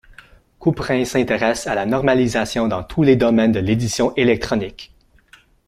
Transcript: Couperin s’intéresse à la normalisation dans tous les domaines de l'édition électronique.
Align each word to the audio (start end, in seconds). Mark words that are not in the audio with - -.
Couperin 0.57 1.05
s’intéresse 1.05 1.67
à 1.67 1.75
la 1.75 1.85
normalisation 1.85 2.67
dans 2.67 2.81
tous 2.83 3.03
les 3.03 3.15
domaines 3.15 3.51
de 3.51 3.59
l'édition 3.59 4.15
électronique. 4.15 4.95